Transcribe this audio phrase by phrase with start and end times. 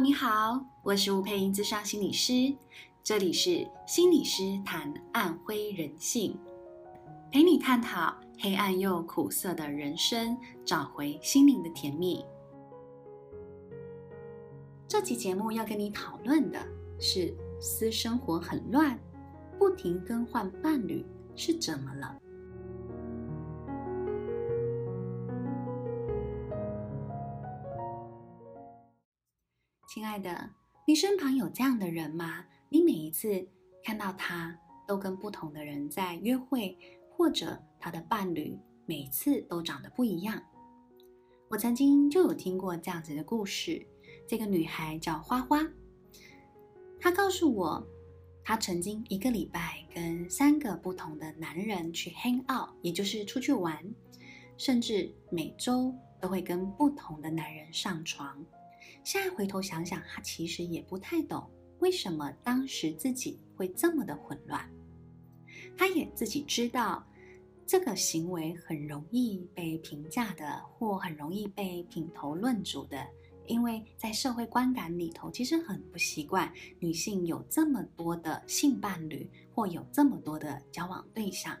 [0.00, 2.54] 你好，我是吴佩英，咨商心理师，
[3.02, 6.38] 这里是心理师谈暗灰人性，
[7.32, 12.24] 陪你探讨黑暗又苦涩的人生，找回心灵的甜蜜。
[14.86, 16.64] 这期节目要跟你讨论的
[17.00, 18.96] 是私生活很乱，
[19.58, 21.04] 不停更换伴侣
[21.34, 22.16] 是怎么了？
[30.08, 30.48] 亲爱的，
[30.86, 32.42] 你身旁有这样的人吗？
[32.70, 33.46] 你每一次
[33.84, 36.74] 看到他都跟不同的人在约会，
[37.10, 40.42] 或者他的伴侣每次都长得不一样。
[41.50, 43.86] 我曾经就有听过这样子的故事。
[44.26, 45.60] 这个女孩叫花花，
[46.98, 47.86] 她告诉我，
[48.42, 53.78] 她曾经一个礼拜跟三个不同的男人去 hang out，也就是出去玩，
[54.56, 58.42] 甚至每周都会跟不同的男人上床。
[59.04, 64.68] 现在回头想想，他其实也不太懂为什么当时自己会这么的混乱。
[65.76, 67.06] 他也自己知道，
[67.64, 73.06] 这个行为很容易被评价的，或很容易被品头论足的，
[73.46, 81.56] 因为在社会观感里头，其实很不习惯女性有这么多的性伴侣，或有这么多的交往对象。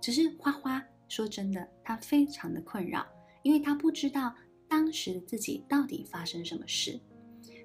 [0.00, 3.04] 只是花花说真的，她非常的困扰，
[3.42, 4.32] 因为她不知道。
[4.68, 7.00] 当时自己到底发生什么事？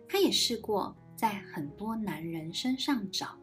[0.08, 3.38] 她也试过在很多男人身上找，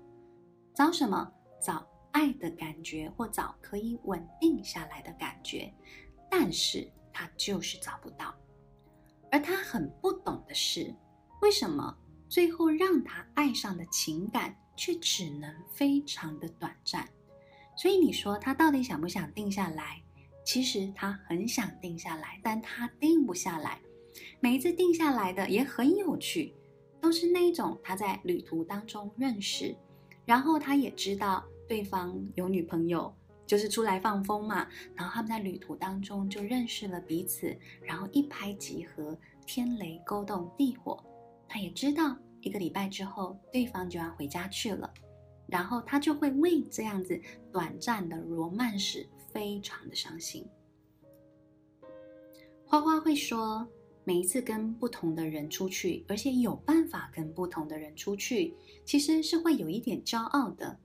[0.74, 1.30] 找什么？
[1.62, 5.72] 找爱的感觉，或找可以稳定下来的感觉，
[6.30, 8.34] 但是她就是找不到。
[9.30, 10.94] 而她很不懂的是，
[11.42, 11.96] 为什么
[12.28, 17.08] 最后让她爱上的情感却只能非常的短暂？
[17.76, 20.02] 所以你说她到底想不想定下来？
[20.52, 23.80] 其实他很想定下来，但他定不下来。
[24.40, 26.52] 每一次定下来的也很有趣，
[27.00, 29.72] 都是那一种他在旅途当中认识，
[30.24, 33.14] 然后他也知道对方有女朋友，
[33.46, 34.66] 就是出来放风嘛。
[34.96, 41.00] 然后他们在旅途当中就认识了彼此，然后一拍即合，天雷勾动地火。
[41.46, 44.92] 他也知道一个礼拜之后对方就要回家去了，
[45.46, 47.16] 然后他就会为这样子
[47.52, 49.08] 短暂的罗曼史。
[49.32, 50.46] 非常的伤心。
[52.66, 53.66] 花花会说，
[54.04, 58.54] 每一次跟不同的人出去，而且有办法跟不同的人出去，
[58.84, 60.78] 其实是会有一点骄傲的，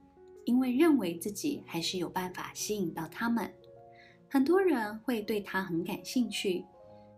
[0.46, 3.54] 因为认为自己还是有办法吸引到他们。
[4.28, 6.66] 很多人会对他很感兴趣，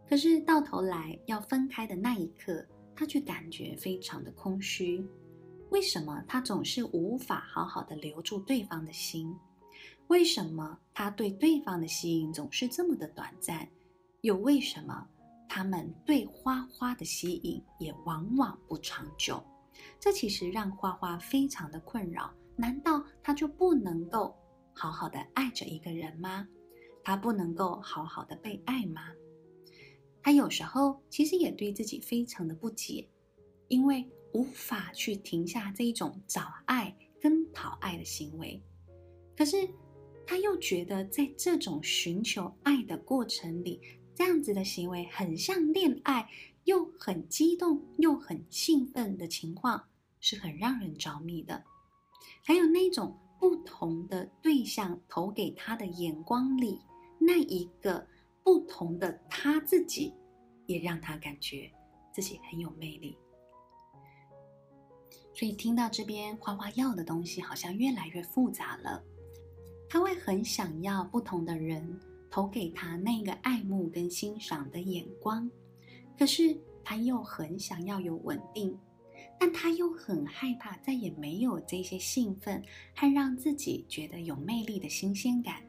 [0.07, 5.03] 可是到头来要分开的那一刻，他却感觉非常的空虚。
[5.69, 9.33] 为什么他总是无法好好的留住对方的心？
[10.07, 13.67] 为什么他对对方的吸引总是这么的短暂？
[14.21, 15.07] 又为什么
[15.47, 19.43] 他们对花花的吸引也往往不长久？
[19.99, 22.33] 这其实让花花非常的困扰。
[22.55, 24.35] 难道他就不能够
[24.73, 26.47] 好好的爱着一个人吗？
[27.03, 29.01] 他不能够好好的被爱吗？
[30.23, 33.07] 他有时候其实也对自己非常的不解，
[33.67, 38.61] 因为无法去停下这一种找爱跟讨爱的行为。
[39.37, 39.69] 可是。
[40.29, 43.79] 他又觉得，在这种寻求爱的过程里，
[44.13, 46.29] 这样子的行为很像恋爱，
[46.65, 49.87] 又很激动，又很兴奋的情况，
[50.19, 51.63] 是很让人着迷的。
[52.43, 56.81] 还有那种不同的对象投给他的眼光里，
[57.17, 58.05] 那一个
[58.43, 60.13] 不同的他自己，
[60.65, 61.71] 也让他感觉
[62.13, 63.17] 自己很有魅力。
[65.33, 69.01] 所以听到这边，花花要的东西好像越来越复杂了。
[69.89, 71.99] 他会很想要不同的人
[72.29, 75.49] 投给他那个爱慕跟欣赏的眼光，
[76.17, 78.77] 可是他又很想要有稳定，
[79.39, 82.61] 但他又很害怕再也没有这些兴奋
[82.95, 85.63] 和让自己觉得有魅力的新鲜感。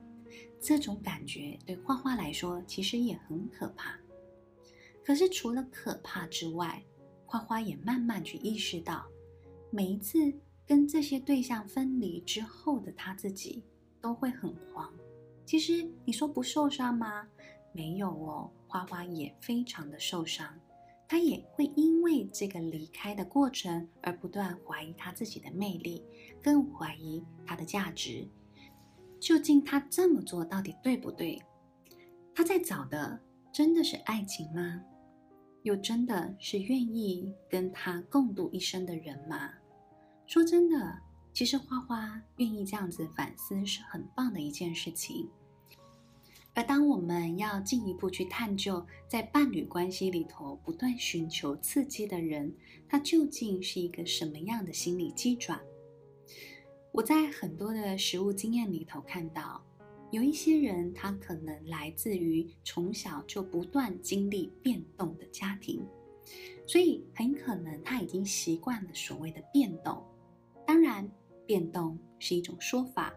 [0.61, 3.97] 这种感觉对花花来说其实也很可怕。
[5.05, 6.83] 可是除了可怕之外，
[7.25, 9.07] 花花也慢慢去意识到，
[9.71, 10.19] 每一次
[10.67, 13.63] 跟这些对象分离之后的他自己。
[14.09, 14.91] 都会很慌。
[15.45, 17.29] 其实你说不受伤吗？
[17.73, 20.49] 没有哦，花花也非常的受伤。
[21.07, 26.03] 她也会因为这个离开的过程而不断怀疑她自己的魅力，
[26.43, 28.27] 更怀疑她的价值。
[29.21, 31.39] 究竟她这么做到底对不对？
[32.35, 33.21] 她在找的
[33.53, 34.83] 真的是爱情吗？
[35.65, 39.51] 又真的是愿意跟他共度一生的人吗？
[40.27, 40.99] 说真的。
[41.39, 45.31] 其实花花愿意这样子反思是很棒的一件事情，
[46.53, 52.53] 而当我们要进一步去探究，在伴侣关系里头不断寻求刺激的人，
[52.89, 55.61] 他究竟是一个什么样的心理机转？
[56.91, 59.65] 我在很多的实务经验里头看到，
[60.11, 65.87] 有一些人他可能来自于从小就不断经历变动的家庭，
[66.67, 70.03] 所以很可能他已经习惯了所谓的变动。
[70.67, 71.09] 当然，
[71.49, 73.11] 变动是一种说法。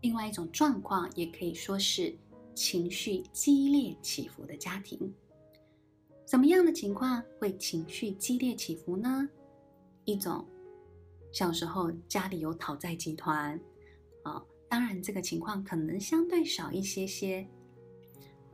[0.00, 2.16] 另外一种状况，也可以说是
[2.54, 5.14] 情绪激烈起伏的家庭。
[6.24, 9.28] 怎么样的情况会情绪激烈起伏呢？
[10.06, 10.46] 一种
[11.30, 13.60] 小时候家里有讨债集团，
[14.22, 17.46] 啊，当然这个情况可能相对少一些些，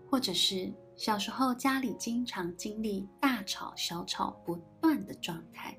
[0.08, 5.78] 或者是小时候家里经常经历大吵小吵不断的状态。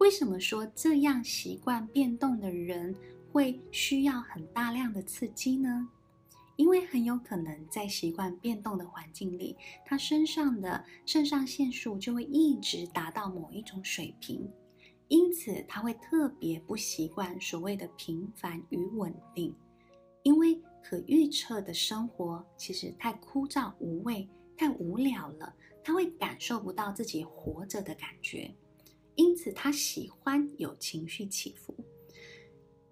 [0.00, 2.94] 为什么说这样习惯变动的人，
[3.30, 5.86] 会需要很大量的刺激呢？
[6.56, 9.54] 因为很有可能在习惯变动的环境里，
[9.84, 14.50] 他身上的肾上腺素就会一直达到某一种水平，
[15.08, 19.54] 因此他会特别不习惯所谓的平凡与稳定，
[20.22, 24.26] 因为可预测的生活其实太枯燥无味、
[24.56, 25.54] 太无聊了，
[25.84, 28.50] 他会感受不到自己活着的感觉，
[29.16, 31.74] 因此他喜欢有情绪起伏。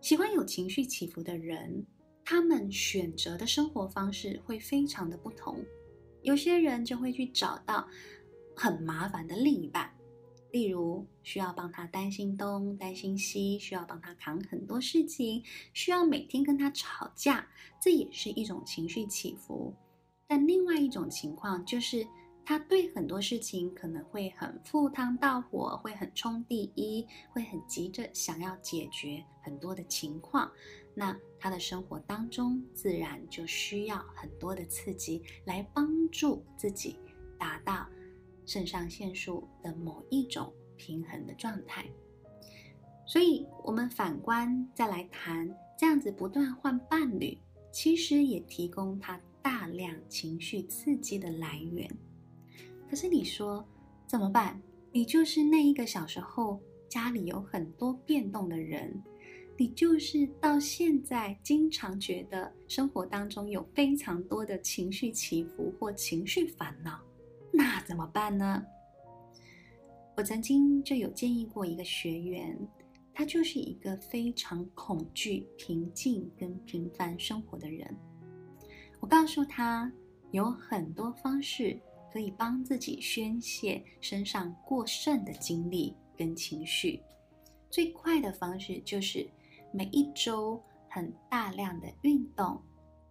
[0.00, 1.86] 喜欢有情绪起伏的人，
[2.24, 5.64] 他们选择的生活方式会非常的不同。
[6.22, 7.88] 有些人就会去找到
[8.54, 9.92] 很麻烦的另一半，
[10.52, 15.42] 例如需要帮他担心东担心西，需要帮他扛很多事情，
[15.72, 17.48] 需要每天跟他吵架，
[17.80, 19.74] 这也是一种情绪起伏。
[20.26, 22.06] 但另外一种情况就是。
[22.48, 30.50] 他对很多事情可能会很赴汤蹈火，会很冲第一，会很急着想要解决很多的情况。
[30.94, 36.96] 那他的生活当中自然就需要很多的刺激来帮助自己
[37.38, 37.86] 达到
[38.46, 41.84] 肾上腺素的某一种平衡的状态。
[43.06, 47.36] 所以，我们反观再来谈这样子不断换伴侣，
[47.70, 51.86] 其实也提供他大量情绪刺激的来源。
[52.88, 53.66] 可是你说
[54.06, 54.60] 怎么办？
[54.90, 56.58] 你就是那一个小时候
[56.88, 59.02] 家里有很多变动的人，
[59.58, 66.98] 你就是到现在经常觉得生活当中有非常多的情绪起伏或情绪烦恼，
[67.52, 68.64] 那怎么办呢？
[70.16, 72.58] 我曾经就有建议过一个学员，
[73.12, 77.94] 他就是一个非常恐惧平静跟平凡生活的人。
[78.98, 79.92] 我告诉他
[80.30, 81.78] 有很多方式。
[82.12, 87.02] 可以帮自己宣泄身上过剩的精力跟情绪，
[87.70, 89.28] 最快的方式就是
[89.72, 92.60] 每一周很大量的运动，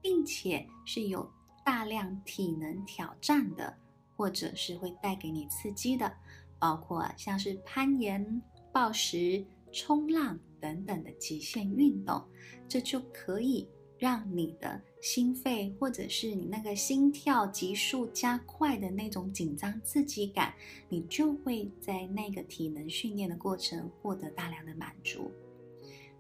[0.02, 1.30] 并且是有
[1.64, 3.78] 大量体能挑战的，
[4.16, 6.12] 或者是会带给你刺激的，
[6.58, 8.42] 包括像是攀岩、
[8.72, 12.24] 暴食、冲浪等等的极限运动，
[12.68, 14.82] 这就可以让你的。
[15.10, 20.54] 心肺，或者是你那个心跳急速加快的那种紧张刺激感，
[20.90, 25.32] 你就会在那个体能训练的过程获得大量的满足。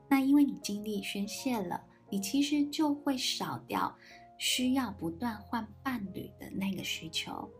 [0.07, 3.93] 那因为你精力宣泄了，你其实就会少掉
[4.39, 7.51] 需要不断换伴侣的那个需求。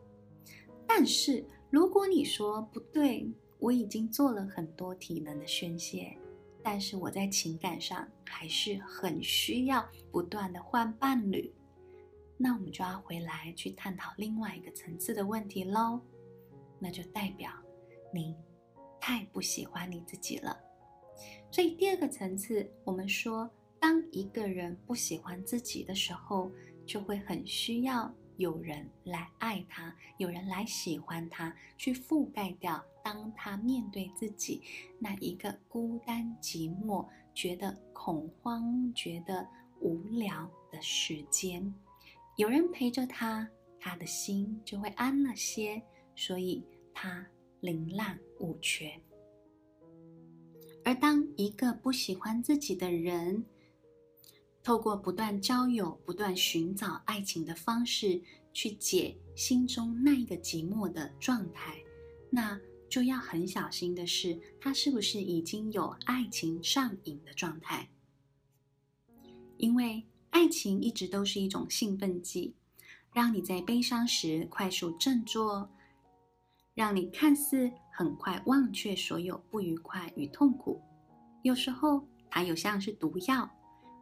[0.88, 3.30] 但是如果你说不对，
[3.60, 6.18] 我已经做了很多体能的宣泄。
[6.70, 11.50] 但是我在情感上还是很需要不断的换伴侣，
[12.36, 16.02] 那我们就要回来去探讨另外一个层次的问题喽。
[16.78, 17.50] 那就代表
[18.14, 18.36] 你
[19.00, 20.60] 太不喜欢你自己了。
[21.50, 26.52] 所以第二个层次，我们说，当一个人不喜欢自己的时候，
[26.86, 32.84] 就会很需要有人来爱他，有人来喜欢他，去覆盖掉。
[33.04, 34.62] 当他面对自己
[35.00, 39.48] 那一个孤单寂寞、觉得恐慌、觉得
[39.80, 41.74] 无聊的时间，
[42.36, 45.82] 有人陪着他，他的心就会安了些，
[46.16, 46.64] 所以
[46.94, 47.26] 他
[47.62, 48.92] 宁滥勿缺。
[50.84, 53.46] 而当一个不喜欢自己的人，
[54.68, 58.22] 透过不断交友、不断寻找爱情的方式
[58.52, 61.82] 去解心中那一个寂寞的状态，
[62.30, 62.60] 那。
[62.90, 67.90] 就要很小心的是，他是不是已经有爱情上瘾的状态？
[69.58, 72.56] 因为爱情一直都是一种兴奋剂，
[73.14, 75.70] 让你在悲伤时快速振作，
[76.74, 80.82] 让你看似很快忘却所有不愉快与痛苦。
[81.44, 83.50] 有时候，它又像是毒药，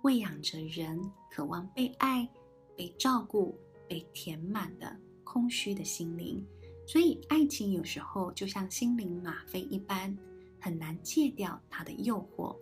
[0.05, 2.29] 喂养着人渴望被爱、
[2.77, 3.57] 被照顾、
[3.87, 6.45] 被填满的空虚的心灵。
[6.85, 10.15] 所以，爱情有时候就像心灵吗啡一般，
[10.61, 12.55] 很难戒掉它的诱惑。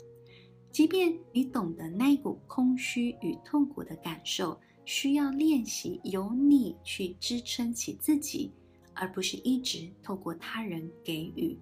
[0.71, 8.53] 即便你懂得那股空虚与痛苦的感受，需要练习由你去支撑起自己，
[8.93, 11.59] 而不是一直透过他人给予，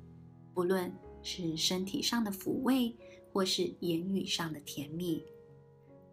[0.53, 2.95] 不论是身体上的抚慰，
[3.33, 5.23] 或是言语上的甜蜜。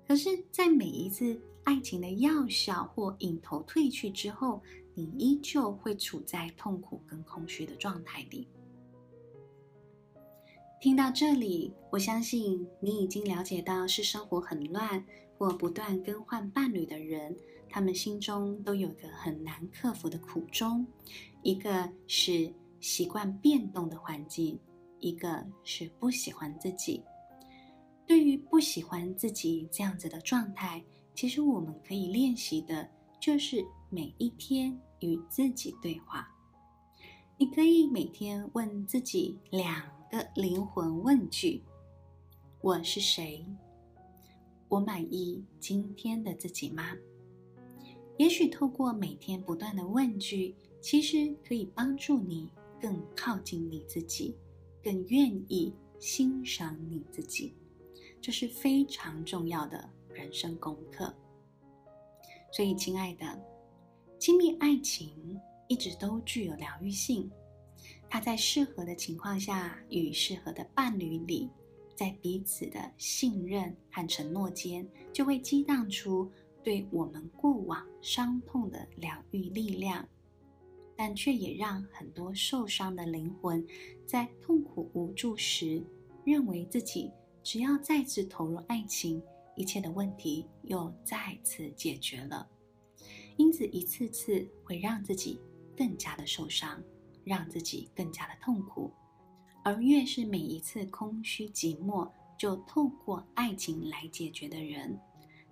[0.09, 4.63] 可是，在每一次爱情的药效或瘾头褪去之后，
[4.95, 8.49] 你依旧会处在痛苦跟空虚的状态里。
[10.81, 15.05] 听到这里，我相信你已经了解到，是生活很乱
[15.37, 17.37] 或不断更换伴侣的人，
[17.69, 20.87] 他们心中都有个很难克服的苦衷，
[21.43, 22.51] 一个是
[22.81, 24.59] 习惯变动的环境，
[25.01, 27.05] 一个是不喜欢自己。
[28.09, 30.83] 对于不喜欢自己这样子的状态，
[31.15, 34.77] 其实我们可以练习的就是每一天。
[35.01, 36.29] 与自己对话，
[37.37, 41.63] 你可以每天问自己两个灵魂问句：
[42.61, 43.47] 我是谁？
[44.67, 46.97] 我满意今天的自己吗？
[48.17, 52.51] 也许透过每天不断的问句，其实可以帮助你
[52.81, 54.35] 更靠近你自己，
[54.83, 57.55] 更愿意欣赏你自己。
[58.21, 61.15] 这是非常重要的人生功课。
[62.53, 63.41] 所以，亲爱的。
[64.19, 67.31] 亲密爱情一直都具有疗愈性，
[68.11, 71.49] 它在适合的情况下与适合的伴侣里，
[71.95, 76.29] 在彼此的信任和承诺间，就会激荡出
[76.65, 80.05] 对我们过往伤痛的疗愈力量，
[80.97, 83.65] 但却也让很多受伤的灵魂
[84.05, 85.81] 在痛苦无助时，
[86.25, 87.13] 认为自己
[87.51, 89.23] 只要再次投入爱情，
[89.57, 92.47] 一切的问题又再次解决了。
[93.39, 95.41] 因此，一次次会让自己
[95.75, 96.79] 更加的受伤，
[97.25, 98.93] 让自己更加的痛苦。
[99.65, 102.07] 而越是每一次空虚寂寞，
[102.39, 105.01] 就透过爱情来解决的人，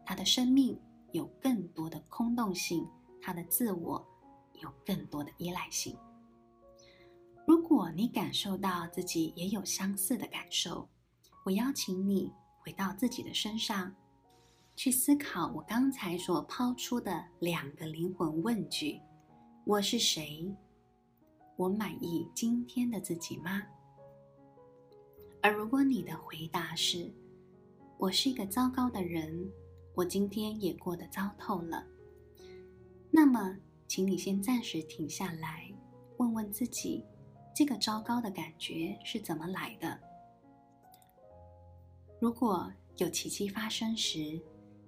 [0.05, 0.79] 他的生命
[1.13, 2.87] 有更多的空洞性，
[3.23, 4.07] 他的自我
[4.61, 5.97] 有更多的依赖性。
[7.47, 10.87] 如果你感受到自己也有相似的感受，
[11.47, 13.95] 我邀请你回到自己的身上。
[14.75, 19.01] 去思考我刚才所抛出的两个灵魂问句：
[19.65, 20.53] 我是谁？
[21.55, 23.63] 我满意今天的自己吗？
[25.41, 27.15] 而如果你的回答是
[27.97, 29.49] “我是一个糟糕的人，
[29.95, 31.87] 我今天也过得糟透了”，
[33.09, 35.73] 那么，请你先暂时停下来，
[36.17, 37.05] 问问自己：
[37.55, 40.01] 这个糟糕的感觉是怎么来的？
[42.19, 44.41] 如果有奇迹发生时，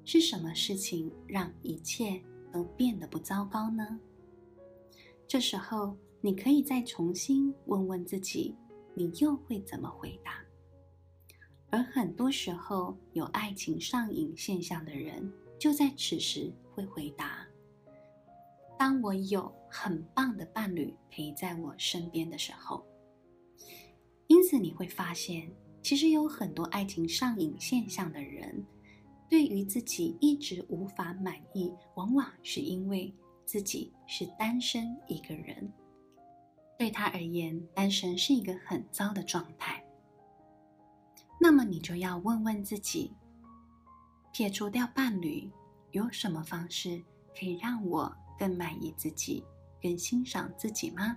[0.05, 4.01] 是什么事情让一切都变得不糟糕呢？
[5.27, 8.57] 这时候，你可以再重新问问自己，
[8.95, 10.43] 你又会怎么回答？
[11.69, 17.47] 而很多时候，有爱情上瘾现象的人，就在此时会回答：
[18.79, 22.83] 当我有很棒的伴侣陪在我身边的时候。
[24.29, 25.51] 因此，你会发现，
[25.89, 28.63] 其实有很多爱情上瘾现象的人。
[29.27, 33.11] 对于自己一直无法满意，往往是因为
[33.47, 35.73] 自己是单身一个人。
[36.79, 39.83] 对他而言，单身是一个很糟的状态。
[41.41, 43.17] 那么你就要问问自己：
[44.31, 45.51] 撇除掉伴侣，
[45.93, 47.03] 有什么方式
[47.35, 49.43] 可以让我更满意自己、
[49.81, 51.17] 更欣赏自己吗？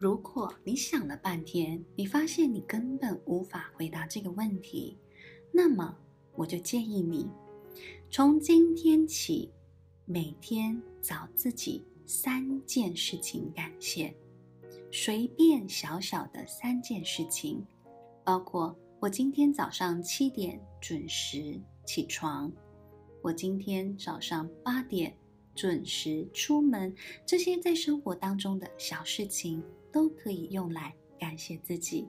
[0.00, 4.96] 如果你想了半天，你发现你根本无法回答这个问题。
[5.52, 5.94] 那么，
[6.34, 7.28] 我就建议你，
[8.10, 9.52] 从今天起，
[10.06, 14.16] 每天找自己三件事情感谢，
[14.90, 17.62] 随便小小的三件事情，
[18.24, 22.50] 包括我今天早上七点准时起床，
[23.20, 25.14] 我今天早上八点
[25.54, 29.62] 准时出门，这些在生活当中的小事情
[29.92, 32.08] 都可以用来感谢自己。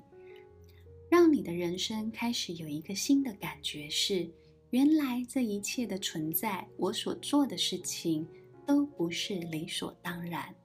[1.09, 4.29] 让你的人生开始有一个新的感觉是，
[4.69, 8.25] 原来这一切的存在，我所做的事情
[8.65, 10.55] 都不是理所当然，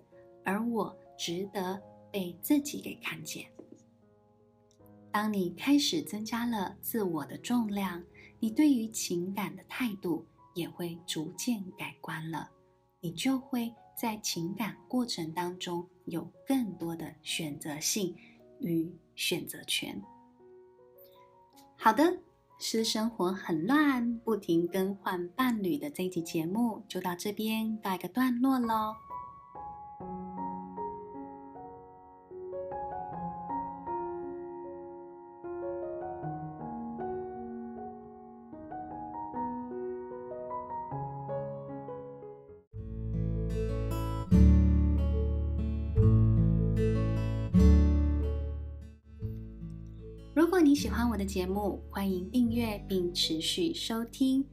[0.45, 1.83] 而我值得
[2.13, 3.45] 被自己给看见。
[5.11, 8.05] 当你开始增加了自我的重量，
[8.39, 12.51] 你对于情感的态度也会逐渐改观了，
[13.01, 18.17] 你就会在情感过程当中有更多的选择性
[18.59, 20.03] 与选择权。
[21.77, 22.19] 好的，
[22.59, 29.06] 私生活很乱，不停更换伴侣的这一集节目就到这边告一个段落喽。
[50.76, 54.45] 喜欢我的节目，欢迎订阅并持续收听。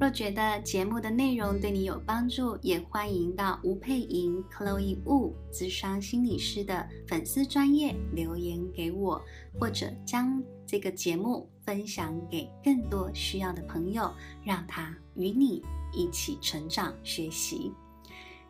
[0.00, 9.20] 若觉得节目的内容对你有帮助，也欢迎到吴佩莹 Chloe Wu 资商心理师的粉丝专业留言给我，
[9.60, 14.10] 或者将这个节目分享给更多需要的朋友，
[14.42, 17.70] 让他与你一起成长学习。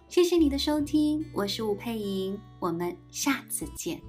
[0.07, 4.01] 谢谢你的收听，我是吴佩莹，我们下次见。